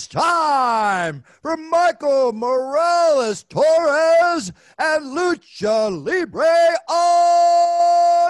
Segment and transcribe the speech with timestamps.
[0.00, 6.46] It's time for Michael Morales Torres and Lucha Libre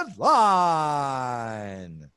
[0.09, 2.11] Online.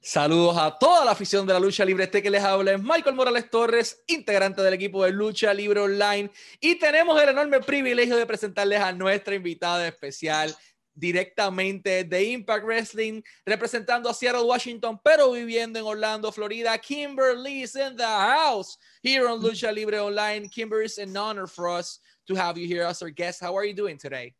[0.00, 2.02] Saludos a toda la afición de la lucha libre.
[2.02, 6.28] Este que les habla es Michael Morales Torres, integrante del equipo de Lucha Libre Online.
[6.58, 10.52] Y tenemos el enorme privilegio de presentarles a nuestra invitada especial
[10.94, 16.76] directamente de Impact Wrestling, representando a Seattle, Washington, pero viviendo en Orlando, Florida.
[16.78, 20.48] Kimberly is in the house here on Lucha Libre Online.
[20.48, 23.40] Kimberly, it's an honor for us to have you here as our guest.
[23.40, 24.34] How are you doing today?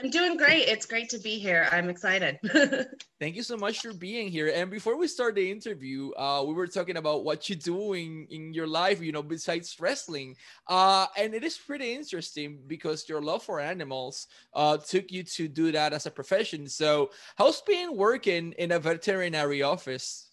[0.00, 0.68] I'm doing great.
[0.68, 1.68] It's great to be here.
[1.72, 2.38] I'm excited.
[3.20, 4.52] Thank you so much for being here.
[4.54, 8.52] And before we start the interview, uh, we were talking about what you're doing in
[8.52, 10.36] your life, you know, besides wrestling.
[10.66, 15.48] Uh, and it is pretty interesting because your love for animals uh, took you to
[15.48, 16.68] do that as a profession.
[16.68, 20.28] So, how's being working in a veterinary office?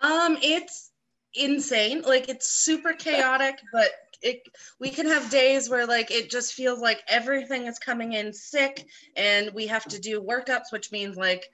[0.00, 0.90] Um, it's
[1.34, 2.02] insane.
[2.02, 3.88] Like it's super chaotic, but
[4.22, 4.40] it
[4.80, 8.84] we can have days where like it just feels like everything is coming in sick
[9.16, 11.44] and we have to do workups which means like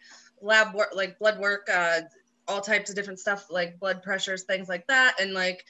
[0.41, 2.01] lab work like blood work uh
[2.48, 5.20] all types of different stuff like blood pressures things like that.
[5.20, 5.65] And like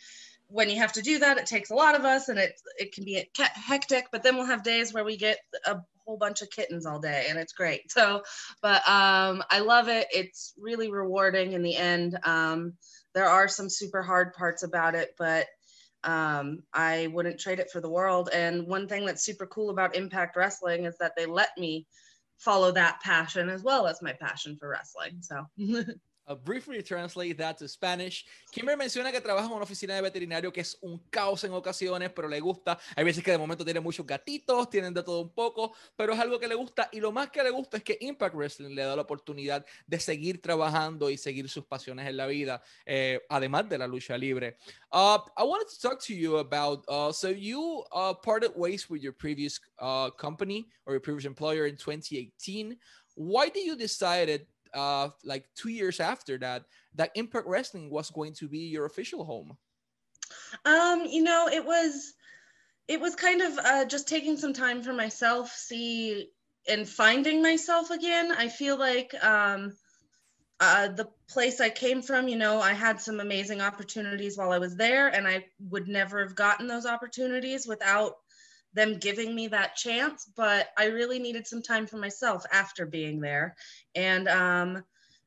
[0.48, 2.92] when you have to do that it takes a lot of us and it it
[2.92, 6.50] can be hectic but then we'll have days where we get a whole bunch of
[6.50, 7.82] kittens all day and it's great.
[7.90, 8.22] So
[8.62, 10.06] but um i love it.
[10.12, 12.18] It's really rewarding in the end.
[12.24, 12.74] Um
[13.14, 15.46] there are some super hard parts about it but
[16.04, 18.28] um, I wouldn't trade it for the world.
[18.32, 21.86] And one thing that's super cool about Impact Wrestling is that they let me
[22.38, 25.20] follow that passion as well as my passion for wrestling.
[25.20, 25.46] So
[26.26, 28.24] I'll briefly translate that to Spanish.
[28.50, 32.10] Kimber menciona que trabaja en una oficina de veterinario que es un caos en ocasiones,
[32.14, 32.78] pero le gusta.
[32.96, 36.20] Hay veces que de momento tiene muchos gatitos, tienen de todo un poco, pero es
[36.20, 36.88] algo que le gusta.
[36.92, 40.00] Y lo más que le gusta es que Impact Wrestling le da la oportunidad de
[40.00, 44.56] seguir trabajando y seguir sus pasiones en la vida, eh, además de la lucha libre.
[44.90, 49.02] Uh, I wanted to talk to you about, uh, so you uh, parted ways with
[49.02, 52.78] your previous uh, company or your previous employer in 2018.
[53.16, 56.64] Why did you decided uh, like two years after that,
[56.94, 59.56] that Impact Wrestling was going to be your official home?
[60.64, 62.14] Um, you know, it was
[62.86, 66.28] it was kind of uh, just taking some time for myself, see
[66.68, 68.32] and finding myself again.
[68.32, 69.76] I feel like um,
[70.60, 74.58] uh, the place I came from, you know, I had some amazing opportunities while I
[74.58, 78.16] was there, and I would never have gotten those opportunities without
[78.74, 83.20] them giving me that chance, but I really needed some time for myself after being
[83.20, 83.56] there.
[83.94, 84.84] And um,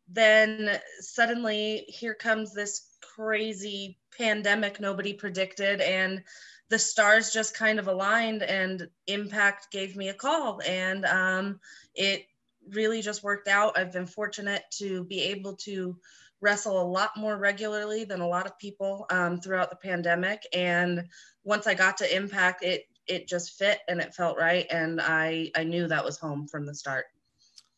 [0.10, 6.24] then suddenly, here comes this crazy pandemic nobody predicted, and
[6.70, 11.60] the stars just kind of aligned, and Impact gave me a call, and um,
[11.96, 12.26] it
[12.74, 13.78] really just worked out.
[13.78, 15.98] I've been fortunate to be able to
[16.42, 20.44] wrestle a lot more regularly than a lot of people um, throughout the pandemic.
[20.54, 21.08] And
[21.44, 25.52] once I got to Impact, it it just fit and it felt right and I
[25.56, 27.06] I knew that was home from the start.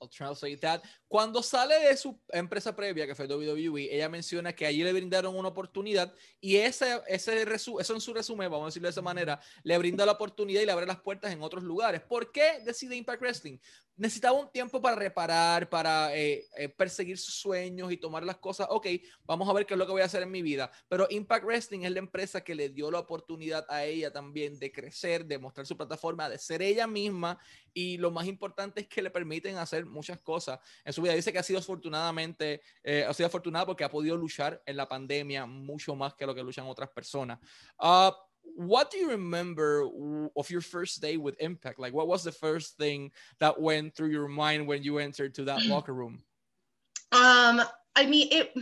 [0.01, 0.83] I'll translate that.
[1.09, 5.35] Cuando sale de su empresa previa, que fue WWE, ella menciona que allí le brindaron
[5.35, 9.01] una oportunidad y ese, ese resu eso en su resumen, vamos a decirlo de esa
[9.01, 12.01] manera, le brinda la oportunidad y le abre las puertas en otros lugares.
[12.01, 13.57] ¿Por qué decide Impact Wrestling?
[13.97, 18.67] Necesitaba un tiempo para reparar, para eh, eh, perseguir sus sueños y tomar las cosas.
[18.69, 18.87] Ok,
[19.25, 20.71] vamos a ver qué es lo que voy a hacer en mi vida.
[20.87, 24.71] Pero Impact Wrestling es la empresa que le dio la oportunidad a ella también de
[24.71, 27.39] crecer, de mostrar su plataforma, de ser ella misma
[27.73, 31.15] y lo más importante es que le permiten hacer muchas cosas en su vida.
[31.15, 34.87] Dice que ha sido afortunadamente, eh, ha sido afortunada porque ha podido luchar en la
[34.87, 37.39] pandemia mucho más que lo que luchan otras personas.
[37.79, 38.11] Uh,
[38.55, 39.87] what do you remember
[40.35, 41.79] of your first day with Impact?
[41.79, 45.45] Like, what was the first thing that went through your mind when you entered to
[45.45, 46.23] that locker room?
[47.11, 47.61] Um,
[47.95, 48.53] I mean, it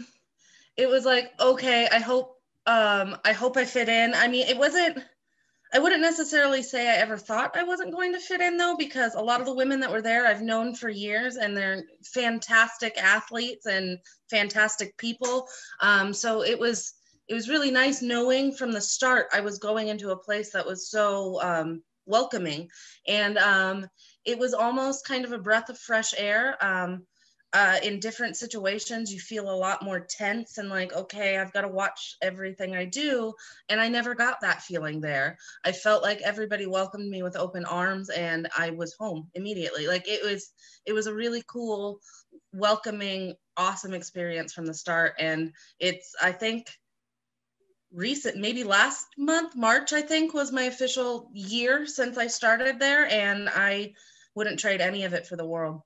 [0.78, 4.14] it was like, okay, I hope um I hope I fit in.
[4.14, 5.04] I mean, it wasn't
[5.74, 9.16] I wouldn't necessarily say I ever thought I wasn't going to fit in though, because
[9.16, 12.98] a lot of the women that were there I've known for years and they're fantastic
[12.98, 14.00] athletes and
[14.30, 15.48] fantastic people.
[15.82, 16.94] Um, so it was
[17.28, 20.66] it was really nice knowing from the start I was going into a place that
[20.66, 22.70] was so um, welcoming,
[23.06, 23.88] and um,
[24.24, 26.56] it was almost kind of a breath of fresh air.
[26.64, 27.06] Um,
[27.54, 31.62] uh, in different situations, you feel a lot more tense and like, okay, I've got
[31.62, 33.34] to watch everything I do.
[33.70, 35.38] And I never got that feeling there.
[35.64, 39.88] I felt like everybody welcomed me with open arms and I was home immediately.
[39.88, 40.52] Like it was,
[40.86, 42.00] it was a really cool,
[42.54, 45.14] welcoming, awesome experience from the start.
[45.18, 46.68] And it's, I think,
[47.94, 53.08] recent maybe last month march i think was my official year since i started there
[53.08, 53.94] and i
[54.36, 55.82] wouldn't trade any of it for the world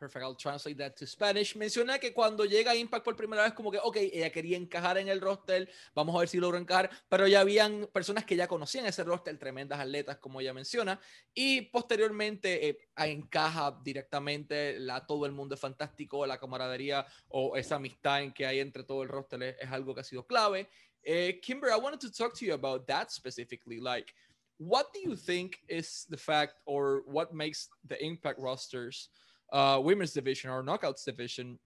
[0.00, 1.54] Perfect, I'll translate that to Spanish.
[1.56, 5.08] Menciona que cuando llega Impact por primera vez, como que, ok, ella quería encajar en
[5.08, 8.86] el roster, vamos a ver si logra encajar, pero ya habían personas que ya conocían
[8.86, 10.98] ese roster, tremendas atletas, como ella menciona,
[11.34, 17.74] y posteriormente eh, encaja directamente, la, todo el mundo es fantástico, la camaradería o esa
[17.74, 20.66] amistad en que hay entre todo el roster es, es algo que ha sido clave.
[21.02, 24.14] Eh, Kimber, I wanted to talk to you about that specifically, like,
[24.56, 29.10] what do you think is the fact or what makes the Impact rosters
[29.52, 31.58] uh, women's division or knockouts division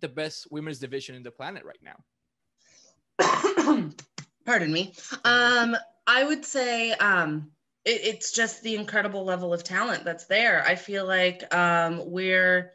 [0.00, 1.96] the best women's division in the planet right now?
[4.46, 4.92] Pardon me.
[5.24, 5.76] Um,
[6.06, 7.50] I would say um,
[7.84, 10.64] it, it's just the incredible level of talent that's there.
[10.66, 12.72] I feel like um, we're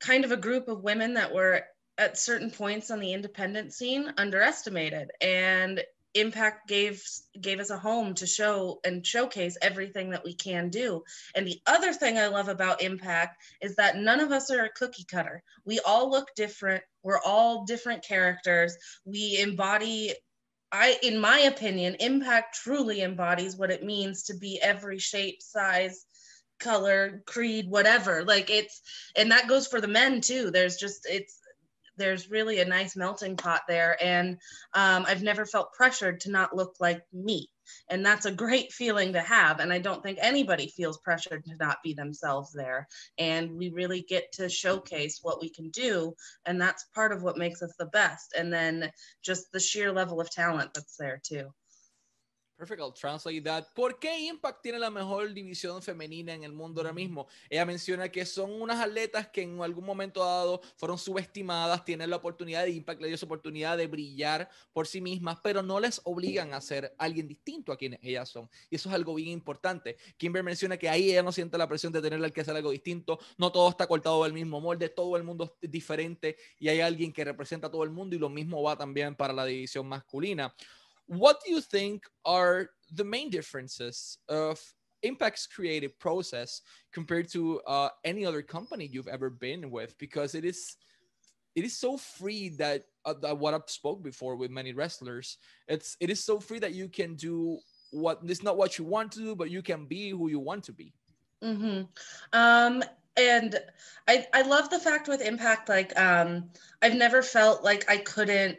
[0.00, 1.62] kind of a group of women that were
[1.98, 5.82] at certain points on the independent scene underestimated and
[6.14, 7.02] impact gave
[7.40, 11.02] gave us a home to show and showcase everything that we can do.
[11.34, 14.72] And the other thing i love about impact is that none of us are a
[14.72, 15.42] cookie cutter.
[15.64, 16.82] We all look different.
[17.02, 18.76] We're all different characters.
[19.04, 20.14] We embody
[20.70, 26.06] i in my opinion impact truly embodies what it means to be every shape size
[26.62, 28.24] color creed whatever.
[28.24, 28.80] Like it's
[29.16, 30.50] and that goes for the men too.
[30.50, 31.38] There's just it's
[31.96, 33.96] there's really a nice melting pot there.
[34.02, 34.38] And
[34.74, 37.48] um, I've never felt pressured to not look like me.
[37.88, 39.60] And that's a great feeling to have.
[39.60, 42.88] And I don't think anybody feels pressured to not be themselves there.
[43.18, 46.14] And we really get to showcase what we can do.
[46.46, 48.34] And that's part of what makes us the best.
[48.36, 48.90] And then
[49.22, 51.52] just the sheer level of talent that's there too.
[52.62, 53.64] Perfect, I'll translate that.
[53.74, 57.26] ¿Por qué Impact tiene la mejor división femenina en el mundo ahora mismo?
[57.50, 62.14] Ella menciona que son unas atletas que en algún momento dado fueron subestimadas, tienen la
[62.14, 66.00] oportunidad de Impact, le dio esa oportunidad de brillar por sí mismas, pero no les
[66.04, 68.48] obligan a ser alguien distinto a quienes ellas son.
[68.70, 69.96] Y eso es algo bien importante.
[70.16, 73.18] Kimber menciona que ahí ella no siente la presión de tener que hacer algo distinto,
[73.38, 77.12] no todo está cortado del mismo molde, todo el mundo es diferente y hay alguien
[77.12, 80.54] que representa a todo el mundo y lo mismo va también para la división masculina.
[81.06, 84.60] What do you think are the main differences of
[85.02, 86.62] Impact's creative process
[86.92, 89.96] compared to uh, any other company you've ever been with?
[89.98, 90.76] Because it is
[91.54, 95.38] it is so free that, uh, that what I've spoke before with many wrestlers.
[95.68, 97.58] It's it is so free that you can do
[97.90, 100.64] what it's not what you want to do, but you can be who you want
[100.64, 100.94] to be.
[101.42, 101.82] Mm-hmm.
[102.32, 102.82] Um,
[103.16, 103.58] and
[104.08, 106.48] I I love the fact with Impact, like um,
[106.80, 108.56] I've never felt like I couldn't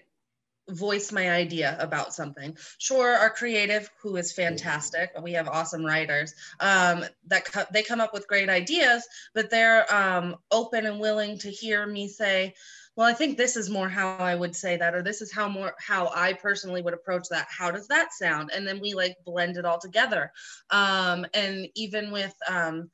[0.69, 2.57] voice my idea about something.
[2.77, 8.01] Sure, our creative, who is fantastic, we have awesome writers um, that co- they come
[8.01, 12.53] up with great ideas, but they're um, open and willing to hear me say,
[12.95, 15.49] "Well, I think this is more how I would say that," or "This is how
[15.49, 18.51] more how I personally would approach that." How does that sound?
[18.53, 20.31] And then we like blend it all together.
[20.69, 22.89] Um, and even with um,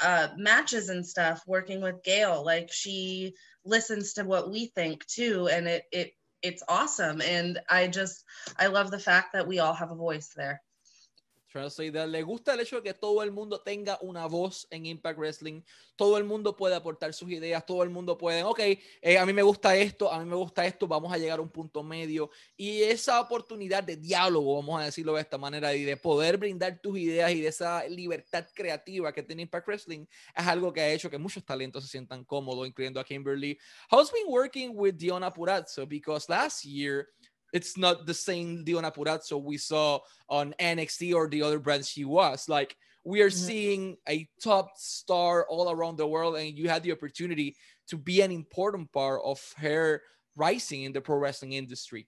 [0.00, 3.34] uh, matches and stuff, working with Gail, like she
[3.64, 7.20] listens to what we think too, and it it it's awesome.
[7.22, 8.24] And I just,
[8.58, 10.60] I love the fact that we all have a voice there.
[11.54, 15.62] Le gusta el hecho de que todo el mundo tenga una voz en Impact Wrestling,
[15.96, 19.34] todo el mundo puede aportar sus ideas, todo el mundo puede, ok, eh, a mí
[19.34, 22.30] me gusta esto, a mí me gusta esto, vamos a llegar a un punto medio.
[22.56, 26.80] Y esa oportunidad de diálogo, vamos a decirlo de esta manera, y de poder brindar
[26.80, 30.90] tus ideas y de esa libertad creativa que tiene Impact Wrestling, es algo que ha
[30.90, 33.58] hecho que muchos talentos se sientan cómodos, incluyendo a Kimberly.
[33.90, 35.86] How's been working with Diona Purazzo?
[35.86, 37.08] Because last year,
[37.52, 42.04] it's not the same Deonna Purrazzo we saw on NXT or the other brands she
[42.04, 42.48] was.
[42.48, 43.46] Like we are mm-hmm.
[43.46, 47.56] seeing a top star all around the world, and you had the opportunity
[47.88, 50.02] to be an important part of her
[50.36, 52.06] rising in the pro wrestling industry.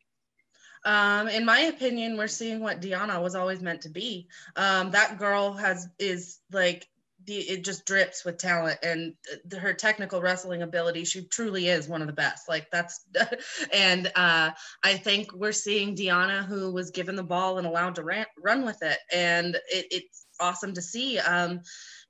[0.85, 4.29] Um, in my opinion, we're seeing what Deonna was always meant to be.
[4.57, 6.87] Um, that girl has is like
[7.27, 9.15] the, it just drips with talent and
[9.59, 11.05] her technical wrestling ability.
[11.05, 12.49] She truly is one of the best.
[12.49, 13.05] Like that's,
[13.73, 14.51] and uh,
[14.83, 18.65] I think we're seeing Deonna, who was given the ball and allowed to ran, run
[18.65, 21.19] with it, and it, it's awesome to see.
[21.19, 21.61] Um,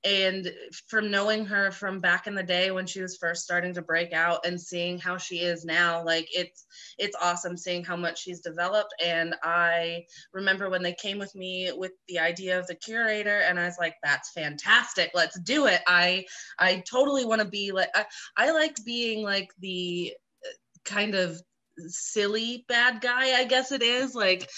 [0.05, 0.53] and
[0.87, 4.13] from knowing her from back in the day when she was first starting to break
[4.13, 6.65] out and seeing how she is now like it's
[6.99, 8.93] it's awesome seeing how much she's developed.
[9.03, 13.59] And i remember when they came with me with the idea of the curator and
[13.59, 15.11] i was like that's fantastic.
[15.13, 15.81] Let's do it.
[15.87, 16.25] I
[16.59, 18.05] i totally want to be like I,
[18.37, 20.13] I like being like the
[20.45, 20.49] uh,
[20.83, 21.41] kind of
[21.87, 24.49] silly bad guy i guess it is like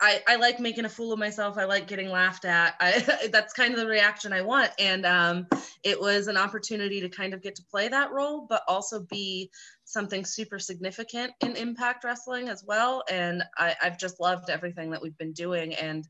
[0.00, 1.56] I, I like making a fool of myself.
[1.56, 2.74] I like getting laughed at.
[2.80, 4.70] I, that's kind of the reaction I want.
[4.78, 5.46] And um,
[5.82, 9.50] it was an opportunity to kind of get to play that role, but also be
[9.84, 13.04] something super significant in Impact Wrestling as well.
[13.10, 16.06] And I, I've just loved everything that we've been doing and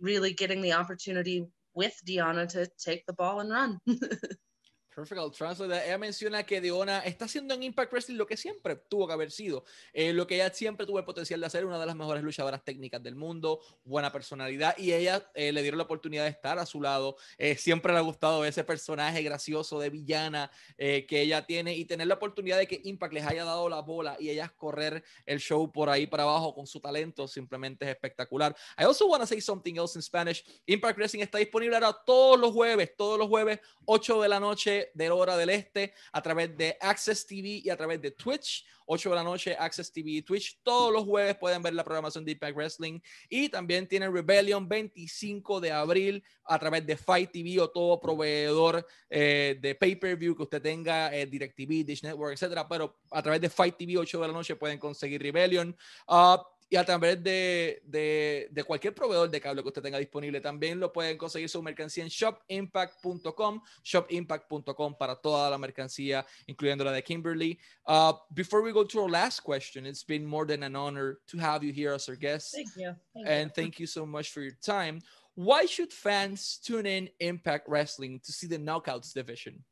[0.00, 1.44] really getting the opportunity
[1.74, 3.78] with Deonna to take the ball and run.
[4.94, 5.86] Perfect, I'll translate that.
[5.86, 9.30] Ella menciona que Deona está haciendo en Impact Wrestling lo que siempre tuvo que haber
[9.30, 12.24] sido, eh, lo que ella siempre tuvo el potencial de hacer, una de las mejores
[12.24, 16.58] luchadoras técnicas del mundo, buena personalidad, y ella eh, le dieron la oportunidad de estar
[16.58, 17.16] a su lado.
[17.38, 21.84] Eh, siempre le ha gustado ese personaje gracioso de villana eh, que ella tiene y
[21.84, 25.38] tener la oportunidad de que Impact les haya dado la bola y ellas correr el
[25.38, 28.56] show por ahí para abajo con su talento simplemente es espectacular.
[28.76, 30.44] I also want to say something else in Spanish.
[30.66, 34.79] Impact Wrestling está disponible ahora todos los jueves, todos los jueves, 8 de la noche
[34.94, 38.64] de hora del este a través de Access TV y a través de Twitch.
[38.92, 40.60] 8 de la noche, Access TV y Twitch.
[40.64, 42.98] Todos los jueves pueden ver la programación de Impact Wrestling.
[43.28, 48.84] Y también tienen Rebellion 25 de abril a través de Fight TV o todo proveedor
[49.08, 52.68] eh, de pay-per-view que usted tenga, eh, DirecTV, Dish Network, etcétera.
[52.68, 55.76] Pero a través de Fight TV, 8 de la noche, pueden conseguir Rebellion.
[56.08, 56.38] Uh,
[56.70, 60.40] y a través de, de, de, cualquier proveedor de cable que usted tenga disponible.
[60.40, 66.92] También lo pueden conseguir su mercancía en shopimpact.com, shopimpact.com para toda la mercancía, incluyendo la
[66.92, 67.58] de Kimberly.
[67.88, 71.38] Uh, before we go to our last question, it's been more than an honor to
[71.38, 72.54] have you here as our guest.
[72.54, 72.94] Thank you.
[73.14, 73.62] Thank and you.
[73.62, 75.00] thank you so much for your time.
[75.34, 79.64] Why should fans tune in Impact Wrestling to see the Knockouts division?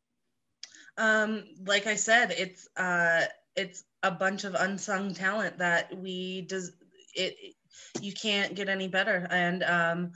[0.96, 6.68] Um, like I said, it's uh, it's a bunch of unsung talent that we does
[6.68, 6.74] it,
[7.18, 7.54] it.
[8.00, 10.12] You can't get any better, and um,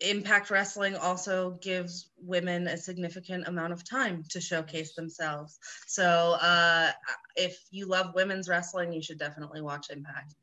[0.00, 5.58] Impact Wrestling also gives women a significant amount of time to showcase themselves.
[5.86, 6.90] So uh,
[7.34, 10.34] if you love women's wrestling, you should definitely watch Impact.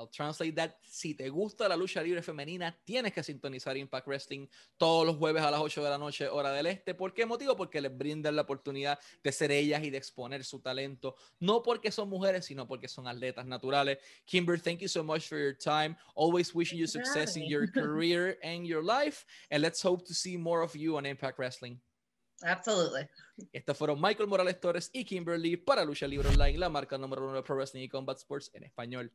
[0.00, 0.76] I'll translate that.
[0.82, 5.42] Si te gusta la lucha libre femenina, tienes que sintonizar Impact Wrestling todos los jueves
[5.42, 6.94] a las 8 de la noche, hora del este.
[6.94, 7.54] ¿Por qué motivo?
[7.56, 11.16] Porque les brindan la oportunidad de ser ellas y de exponer su talento.
[11.38, 13.98] No porque son mujeres, sino porque son atletas naturales.
[14.24, 15.96] Kimber, thank you so much for your time.
[16.14, 19.26] Always wishing you success in your career and your life.
[19.50, 21.78] And let's hope to see more of you on Impact Wrestling.
[22.42, 23.06] Absolutely.
[23.52, 27.34] Estos fueron Michael Morales Torres y Kimberly para Lucha Libre Online, la marca número uno
[27.34, 29.12] de Pro Wrestling y Combat Sports en español.